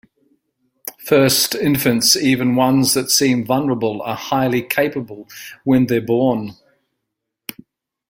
[1.05, 5.29] First, infants, even ones that seem vulnerable, are highly capable
[5.63, 6.55] when they are born.